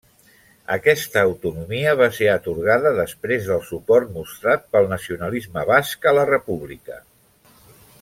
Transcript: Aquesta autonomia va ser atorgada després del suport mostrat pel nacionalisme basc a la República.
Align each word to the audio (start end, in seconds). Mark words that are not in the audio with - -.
Aquesta 0.75 1.21
autonomia 1.27 1.93
va 1.99 2.07
ser 2.19 2.29
atorgada 2.35 2.95
després 3.01 3.51
del 3.53 3.61
suport 3.69 4.11
mostrat 4.19 4.69
pel 4.75 4.93
nacionalisme 4.97 5.71
basc 5.75 6.13
a 6.15 6.19
la 6.21 6.29
República. 6.37 7.03